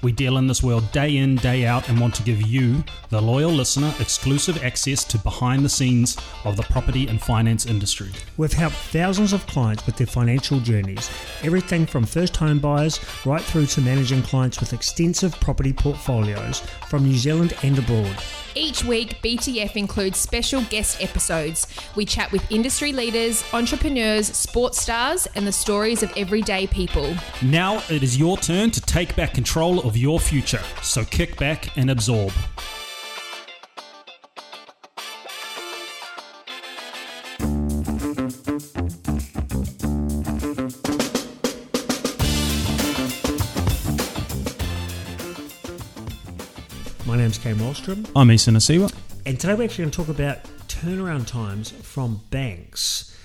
We 0.00 0.12
deal 0.12 0.38
in 0.38 0.46
this 0.46 0.62
world 0.62 0.90
day 0.92 1.16
in, 1.16 1.36
day 1.36 1.66
out, 1.66 1.88
and 1.88 2.00
want 2.00 2.14
to 2.16 2.22
give 2.22 2.40
you, 2.42 2.84
the 3.08 3.20
loyal 3.20 3.50
listener, 3.50 3.92
exclusive 3.98 4.62
access 4.62 5.02
to 5.04 5.18
behind 5.18 5.64
the 5.64 5.68
scenes 5.68 6.16
of 6.44 6.56
the 6.56 6.62
property 6.64 7.08
and 7.08 7.20
finance 7.20 7.66
industry. 7.66 8.10
We've 8.36 8.52
helped 8.52 8.76
thousands 8.76 9.32
of 9.32 9.46
clients 9.48 9.84
with 9.86 9.96
their 9.96 10.06
financial 10.06 10.60
journeys, 10.60 11.10
everything 11.42 11.84
from 11.84 12.04
first 12.04 12.36
home 12.36 12.60
buyers 12.60 13.00
right 13.24 13.42
through 13.42 13.66
to 13.66 13.80
managing 13.80 14.22
clients 14.22 14.60
with 14.60 14.72
extensive 14.72 15.38
property 15.40 15.72
portfolios 15.72 16.60
from 16.88 17.02
New 17.04 17.16
Zealand 17.16 17.54
and 17.62 17.78
abroad. 17.78 18.16
Each 18.54 18.82
week, 18.82 19.22
BTF 19.22 19.76
includes 19.76 20.18
special 20.18 20.62
guest 20.62 21.02
episodes. 21.02 21.66
We 21.94 22.04
chat 22.04 22.32
with 22.32 22.50
industry 22.50 22.92
leaders, 22.92 23.44
entrepreneurs, 23.52 24.26
sports 24.36 24.80
stars, 24.80 25.28
and 25.36 25.46
the 25.46 25.52
stories 25.52 26.02
of 26.02 26.12
everyday 26.16 26.66
people. 26.66 27.14
Now 27.42 27.82
it 27.88 28.02
is 28.02 28.18
your 28.18 28.36
turn 28.36 28.70
to 28.72 28.80
take 28.80 29.14
back 29.14 29.34
control 29.34 29.80
of 29.88 29.96
your 29.96 30.20
future, 30.20 30.60
so 30.82 31.02
kick 31.04 31.38
back 31.38 31.74
and 31.78 31.90
absorb. 31.90 32.30
My 47.06 47.16
name's 47.16 47.38
Kane 47.38 47.56
Wallstrom, 47.56 48.06
I'm 48.14 48.28
Eason 48.28 48.56
Asiwa. 48.56 48.92
and 49.24 49.40
today 49.40 49.54
we're 49.54 49.64
actually 49.64 49.84
going 49.84 49.90
to 49.90 49.96
talk 49.96 50.08
about 50.08 50.38
turnaround 50.68 51.26
times 51.26 51.70
from 51.70 52.20
banks. 52.30 53.17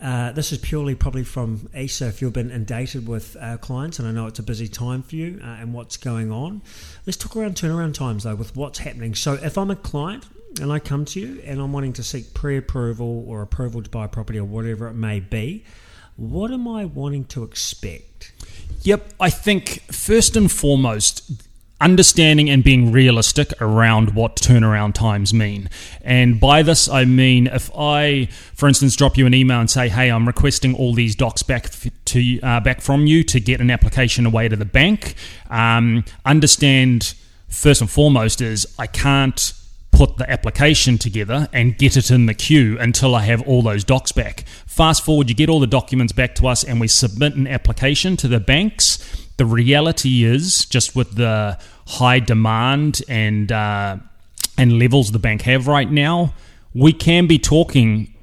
Uh, 0.00 0.30
this 0.32 0.52
is 0.52 0.58
purely 0.58 0.94
probably 0.94 1.24
from 1.24 1.68
ESA 1.74 2.06
if 2.06 2.22
you've 2.22 2.32
been 2.32 2.50
inundated 2.50 3.08
with 3.08 3.36
uh, 3.40 3.56
clients, 3.56 3.98
and 3.98 4.06
I 4.06 4.12
know 4.12 4.26
it's 4.26 4.38
a 4.38 4.44
busy 4.44 4.68
time 4.68 5.02
for 5.02 5.16
you 5.16 5.40
uh, 5.42 5.46
and 5.46 5.74
what's 5.74 5.96
going 5.96 6.30
on. 6.30 6.62
Let's 7.04 7.16
talk 7.16 7.36
around 7.36 7.56
turnaround 7.56 7.94
times 7.94 8.22
though, 8.22 8.36
with 8.36 8.54
what's 8.54 8.78
happening. 8.78 9.14
So, 9.14 9.34
if 9.34 9.58
I'm 9.58 9.70
a 9.70 9.76
client 9.76 10.26
and 10.60 10.72
I 10.72 10.78
come 10.78 11.04
to 11.06 11.20
you 11.20 11.40
and 11.44 11.60
I'm 11.60 11.72
wanting 11.72 11.94
to 11.94 12.04
seek 12.04 12.32
pre 12.32 12.56
approval 12.56 13.24
or 13.26 13.42
approval 13.42 13.82
to 13.82 13.90
buy 13.90 14.04
a 14.04 14.08
property 14.08 14.38
or 14.38 14.44
whatever 14.44 14.86
it 14.86 14.94
may 14.94 15.18
be, 15.18 15.64
what 16.16 16.52
am 16.52 16.68
I 16.68 16.84
wanting 16.84 17.24
to 17.26 17.42
expect? 17.42 18.32
Yep, 18.82 19.14
I 19.18 19.30
think 19.30 19.82
first 19.90 20.36
and 20.36 20.50
foremost, 20.50 21.47
understanding 21.80 22.50
and 22.50 22.64
being 22.64 22.90
realistic 22.90 23.52
around 23.60 24.14
what 24.14 24.36
turnaround 24.36 24.94
times 24.94 25.32
mean. 25.32 25.70
And 26.02 26.40
by 26.40 26.62
this, 26.62 26.88
I 26.88 27.04
mean 27.04 27.46
if 27.46 27.70
I, 27.76 28.26
for 28.54 28.68
instance, 28.68 28.96
drop 28.96 29.16
you 29.16 29.26
an 29.26 29.34
email 29.34 29.60
and 29.60 29.70
say, 29.70 29.88
"Hey, 29.88 30.10
I'm 30.10 30.26
requesting 30.26 30.74
all 30.74 30.94
these 30.94 31.14
docs 31.14 31.42
back 31.42 31.70
to 32.06 32.40
uh, 32.40 32.60
back 32.60 32.80
from 32.80 33.06
you 33.06 33.22
to 33.24 33.40
get 33.40 33.60
an 33.60 33.70
application 33.70 34.26
away 34.26 34.48
to 34.48 34.56
the 34.56 34.64
bank," 34.64 35.14
um, 35.50 36.04
understand 36.24 37.14
first 37.48 37.80
and 37.80 37.90
foremost 37.90 38.40
is 38.40 38.66
I 38.78 38.86
can't 38.86 39.52
put 39.90 40.16
the 40.16 40.30
application 40.30 40.98
together 40.98 41.48
and 41.52 41.76
get 41.76 41.96
it 41.96 42.10
in 42.10 42.26
the 42.26 42.34
queue 42.34 42.78
until 42.78 43.16
I 43.16 43.22
have 43.22 43.42
all 43.42 43.62
those 43.62 43.82
docs 43.82 44.12
back. 44.12 44.44
Fast 44.66 45.04
forward, 45.04 45.28
you 45.28 45.34
get 45.34 45.48
all 45.48 45.58
the 45.58 45.66
documents 45.66 46.12
back 46.12 46.34
to 46.36 46.46
us, 46.46 46.62
and 46.62 46.80
we 46.80 46.86
submit 46.86 47.34
an 47.34 47.46
application 47.46 48.16
to 48.18 48.28
the 48.28 48.38
banks. 48.38 49.27
The 49.38 49.46
reality 49.46 50.24
is, 50.24 50.66
just 50.66 50.94
with 50.94 51.14
the 51.14 51.58
high 51.86 52.20
demand 52.20 53.02
and 53.08 53.50
uh, 53.50 53.96
and 54.58 54.78
levels 54.78 55.12
the 55.12 55.18
bank 55.18 55.42
have 55.42 55.66
right 55.66 55.90
now, 55.90 56.34
we 56.74 56.92
can 56.92 57.26
be 57.26 57.38
talking 57.38 58.14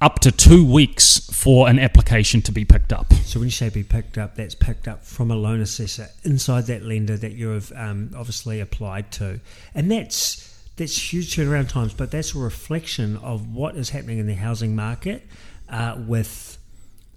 up 0.00 0.18
to 0.20 0.30
two 0.30 0.64
weeks 0.70 1.20
for 1.32 1.68
an 1.68 1.78
application 1.78 2.42
to 2.42 2.52
be 2.52 2.64
picked 2.64 2.92
up. 2.92 3.12
So 3.24 3.40
when 3.40 3.46
you 3.46 3.52
say 3.52 3.70
be 3.70 3.82
picked 3.82 4.18
up, 4.18 4.34
that's 4.34 4.54
picked 4.54 4.88
up 4.88 5.04
from 5.04 5.30
a 5.30 5.36
loan 5.36 5.60
assessor 5.60 6.08
inside 6.24 6.66
that 6.66 6.82
lender 6.82 7.16
that 7.16 7.32
you 7.32 7.48
have 7.50 7.72
um, 7.74 8.10
obviously 8.14 8.60
applied 8.60 9.10
to, 9.12 9.40
and 9.74 9.90
that's 9.90 10.52
that's 10.76 11.12
huge 11.12 11.36
turnaround 11.36 11.68
times. 11.68 11.94
But 11.94 12.10
that's 12.10 12.34
a 12.34 12.38
reflection 12.38 13.16
of 13.18 13.54
what 13.54 13.76
is 13.76 13.90
happening 13.90 14.18
in 14.18 14.26
the 14.26 14.34
housing 14.34 14.76
market 14.76 15.26
uh, 15.68 15.96
with 16.06 16.58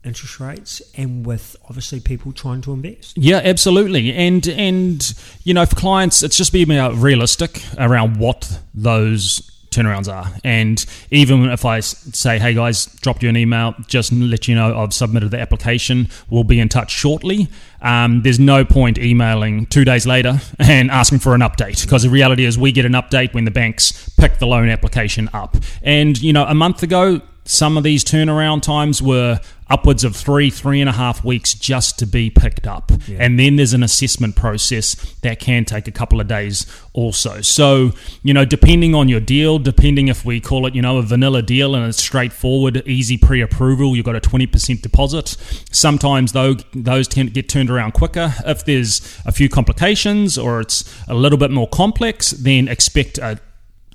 interest 0.03 0.39
rates 0.39 0.81
and 0.95 1.25
with 1.25 1.55
obviously 1.65 1.99
people 1.99 2.31
trying 2.31 2.61
to 2.61 2.71
invest. 2.71 3.17
Yeah, 3.17 3.41
absolutely. 3.43 4.13
And 4.13 4.47
and 4.47 5.13
you 5.43 5.53
know, 5.53 5.65
for 5.65 5.75
clients, 5.75 6.23
it's 6.23 6.37
just 6.37 6.53
being 6.53 6.69
realistic 6.69 7.61
around 7.77 8.17
what 8.17 8.59
those 8.73 9.49
turnarounds 9.71 10.11
are. 10.11 10.31
And 10.43 10.83
even 11.11 11.45
if 11.49 11.65
I 11.65 11.79
say, 11.81 12.39
"Hey 12.39 12.53
guys, 12.53 12.85
dropped 13.01 13.23
you 13.23 13.29
an 13.29 13.37
email, 13.37 13.75
just 13.87 14.11
let 14.11 14.47
you 14.47 14.55
know 14.55 14.77
I've 14.77 14.93
submitted 14.93 15.31
the 15.31 15.39
application. 15.39 16.09
We'll 16.29 16.43
be 16.43 16.59
in 16.59 16.69
touch 16.69 16.91
shortly." 16.91 17.47
Um, 17.81 18.21
there's 18.23 18.39
no 18.39 18.65
point 18.65 18.97
emailing 18.97 19.65
two 19.67 19.85
days 19.85 20.05
later 20.05 20.41
and 20.59 20.91
asking 20.91 21.19
for 21.19 21.33
an 21.35 21.41
update 21.41 21.81
because 21.81 22.03
the 22.03 22.09
reality 22.09 22.45
is 22.45 22.57
we 22.57 22.71
get 22.71 22.85
an 22.85 22.93
update 22.93 23.33
when 23.33 23.45
the 23.45 23.51
banks 23.51 24.09
pick 24.17 24.39
the 24.39 24.47
loan 24.47 24.69
application 24.69 25.29
up. 25.33 25.57
And 25.83 26.19
you 26.21 26.33
know, 26.33 26.45
a 26.45 26.55
month 26.55 26.83
ago, 26.83 27.21
some 27.49 27.77
of 27.77 27.83
these 27.83 28.03
turnaround 28.03 28.61
times 28.61 29.01
were 29.01 29.39
upwards 29.69 30.03
of 30.03 30.15
three, 30.15 30.51
three 30.51 30.79
and 30.81 30.89
a 30.89 30.93
half 30.93 31.25
weeks 31.25 31.55
just 31.55 31.97
to 31.97 32.05
be 32.05 32.29
picked 32.29 32.67
up. 32.67 32.91
And 33.19 33.39
then 33.39 33.55
there's 33.55 33.73
an 33.73 33.81
assessment 33.81 34.35
process 34.35 34.93
that 35.21 35.39
can 35.39 35.65
take 35.65 35.87
a 35.87 35.91
couple 35.91 36.21
of 36.21 36.27
days 36.27 36.67
also. 36.93 37.41
So, 37.41 37.91
you 38.21 38.35
know, 38.35 38.45
depending 38.45 38.93
on 38.93 39.09
your 39.09 39.19
deal, 39.19 39.57
depending 39.57 40.09
if 40.09 40.23
we 40.23 40.39
call 40.39 40.67
it, 40.67 40.75
you 40.75 40.81
know, 40.83 40.99
a 40.99 41.01
vanilla 41.01 41.41
deal 41.41 41.73
and 41.73 41.87
it's 41.87 42.01
straightforward, 42.01 42.83
easy 42.87 43.17
pre 43.17 43.41
approval, 43.41 43.95
you've 43.95 44.05
got 44.05 44.15
a 44.15 44.21
20% 44.21 44.81
deposit. 44.83 45.35
Sometimes, 45.71 46.33
though, 46.33 46.53
those 46.73 47.07
tend 47.07 47.29
to 47.29 47.33
get 47.33 47.49
turned 47.49 47.71
around 47.71 47.93
quicker. 47.93 48.35
If 48.45 48.63
there's 48.65 49.19
a 49.25 49.31
few 49.31 49.49
complications 49.49 50.37
or 50.37 50.61
it's 50.61 50.83
a 51.07 51.15
little 51.15 51.39
bit 51.39 51.49
more 51.49 51.67
complex, 51.67 52.29
then 52.29 52.67
expect 52.67 53.17
a, 53.17 53.39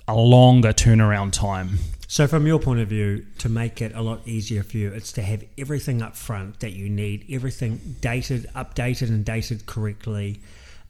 a 0.09 0.16
longer 0.16 0.72
turnaround 0.72 1.32
time. 1.32 1.78
So, 2.06 2.26
from 2.26 2.47
your 2.47 2.59
point 2.59 2.81
of 2.81 2.88
view, 2.88 3.25
to 3.38 3.48
make 3.48 3.81
it 3.81 3.92
a 3.94 4.03
lot 4.03 4.26
easier 4.26 4.62
for 4.62 4.76
you, 4.76 4.92
it's 4.92 5.12
to 5.12 5.22
have 5.22 5.44
everything 5.56 6.03
up 6.03 6.16
front 6.16 6.60
that 6.60 6.72
you 6.72 6.88
need, 6.88 7.25
everything 7.31 7.97
dated, 8.00 8.47
updated, 8.54 9.09
and 9.09 9.25
dated 9.25 9.66
correctly, 9.66 10.41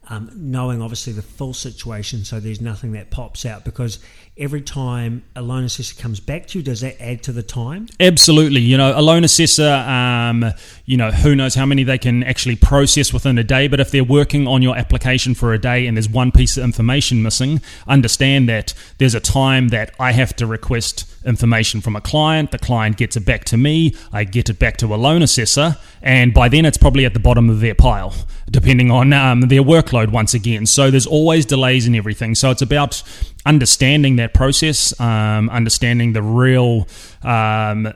um, 0.07 0.29
knowing 0.35 0.81
obviously 0.81 1.13
the 1.13 1.21
full 1.21 1.53
situation 1.53 2.23
so 2.23 2.39
there's 2.39 2.61
nothing 2.61 2.91
that 2.93 3.11
pops 3.11 3.45
out. 3.45 3.65
Because 3.65 3.99
every 4.37 4.61
time 4.61 5.23
a 5.35 5.41
loan 5.41 5.63
assessor 5.63 5.99
comes 6.01 6.19
back 6.19 6.47
to 6.47 6.59
you, 6.59 6.63
does 6.63 6.81
that 6.81 7.01
add 7.01 7.23
to 7.23 7.31
the 7.31 7.43
time? 7.43 7.87
Absolutely. 7.99 8.61
You 8.61 8.77
know, 8.77 8.97
a 8.97 9.01
loan 9.01 9.23
assessor, 9.23 9.71
um, 9.71 10.45
you 10.85 10.97
know, 10.97 11.11
who 11.11 11.35
knows 11.35 11.55
how 11.55 11.65
many 11.65 11.83
they 11.83 11.97
can 11.97 12.23
actually 12.23 12.55
process 12.55 13.13
within 13.13 13.37
a 13.37 13.43
day. 13.43 13.67
But 13.67 13.79
if 13.79 13.91
they're 13.91 14.03
working 14.03 14.47
on 14.47 14.61
your 14.61 14.77
application 14.77 15.35
for 15.35 15.53
a 15.53 15.59
day 15.59 15.87
and 15.87 15.97
there's 15.97 16.09
one 16.09 16.31
piece 16.31 16.57
of 16.57 16.63
information 16.63 17.23
missing, 17.23 17.61
understand 17.87 18.49
that 18.49 18.73
there's 18.97 19.15
a 19.15 19.19
time 19.19 19.69
that 19.69 19.93
I 19.99 20.11
have 20.11 20.35
to 20.37 20.45
request 20.45 21.05
information 21.25 21.81
from 21.81 21.95
a 21.95 22.01
client. 22.01 22.51
The 22.51 22.59
client 22.59 22.97
gets 22.97 23.17
it 23.17 23.25
back 23.25 23.45
to 23.45 23.57
me. 23.57 23.95
I 24.13 24.23
get 24.23 24.49
it 24.49 24.59
back 24.59 24.77
to 24.77 24.93
a 24.93 24.95
loan 24.95 25.21
assessor. 25.21 25.77
And 26.01 26.33
by 26.33 26.49
then, 26.49 26.65
it's 26.65 26.77
probably 26.77 27.05
at 27.05 27.13
the 27.13 27.19
bottom 27.19 27.49
of 27.49 27.59
their 27.59 27.75
pile, 27.75 28.13
depending 28.49 28.91
on 28.91 29.11
um, 29.13 29.41
their 29.41 29.63
workload 29.63 30.11
once 30.11 30.33
again. 30.33 30.65
So 30.65 30.91
there's 30.91 31.07
always 31.07 31.45
delays 31.45 31.87
in 31.87 31.95
everything. 31.95 32.35
So 32.35 32.51
it's 32.51 32.61
about 32.61 33.01
understanding 33.45 34.15
that 34.17 34.33
process, 34.33 34.97
um, 34.99 35.49
understanding 35.49 36.13
the 36.13 36.21
real 36.21 36.87
um, 37.23 37.93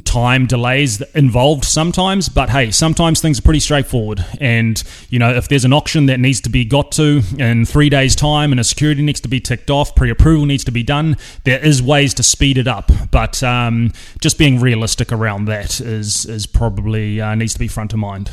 time 0.00 0.46
delays 0.46 1.00
involved 1.14 1.64
sometimes. 1.64 2.28
But 2.28 2.50
hey, 2.50 2.70
sometimes 2.70 3.20
things 3.20 3.38
are 3.38 3.42
pretty 3.42 3.60
straightforward. 3.60 4.24
And 4.40 4.82
you 5.10 5.18
know, 5.18 5.34
if 5.34 5.48
there's 5.48 5.64
an 5.64 5.72
auction 5.72 6.06
that 6.06 6.20
needs 6.20 6.40
to 6.42 6.50
be 6.50 6.64
got 6.64 6.92
to 6.92 7.22
in 7.38 7.64
three 7.64 7.88
days' 7.88 8.16
time, 8.16 8.52
and 8.52 8.60
a 8.60 8.64
security 8.64 9.02
needs 9.02 9.20
to 9.20 9.28
be 9.28 9.40
ticked 9.40 9.70
off, 9.70 9.94
pre-approval 9.94 10.46
needs 10.46 10.64
to 10.64 10.72
be 10.72 10.82
done, 10.82 11.16
there 11.44 11.64
is 11.64 11.82
ways 11.82 12.14
to 12.14 12.22
speed 12.22 12.58
it 12.58 12.68
up. 12.68 12.90
But 13.10 13.42
um, 13.42 13.92
just 14.20 14.38
being 14.38 14.60
realistic 14.60 15.12
around 15.12 15.46
that 15.46 15.80
is 15.80 16.24
is 16.26 16.46
probably 16.46 17.20
uh, 17.20 17.34
needs 17.34 17.52
to 17.54 17.58
be 17.58 17.68
front 17.68 17.92
of 17.92 17.98
mind. 17.98 18.30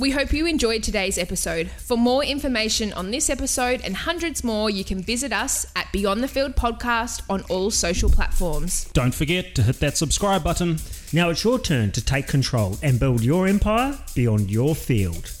We 0.00 0.12
hope 0.12 0.32
you 0.32 0.46
enjoyed 0.46 0.84
today's 0.84 1.18
episode. 1.18 1.72
For 1.72 1.96
more 1.96 2.22
information 2.22 2.92
on 2.92 3.10
this 3.10 3.28
episode 3.28 3.80
and 3.82 3.96
hundreds 3.96 4.44
more, 4.44 4.70
you 4.70 4.84
can 4.84 5.02
visit 5.02 5.32
us 5.32 5.66
at 5.74 5.90
Beyond 5.90 6.22
the 6.22 6.28
Field 6.28 6.54
Podcast 6.54 7.22
on 7.28 7.42
all 7.50 7.72
social 7.72 8.08
platforms. 8.08 8.84
Don't 8.92 9.12
forget 9.12 9.56
to 9.56 9.62
hit 9.64 9.80
that 9.80 9.96
subscribe 9.96 10.44
button. 10.44 10.78
Now 11.12 11.30
it's 11.30 11.42
your 11.42 11.58
turn 11.58 11.90
to 11.90 12.04
take 12.04 12.28
control 12.28 12.78
and 12.80 13.00
build 13.00 13.24
your 13.24 13.48
empire 13.48 13.98
beyond 14.14 14.52
your 14.52 14.76
field. 14.76 15.32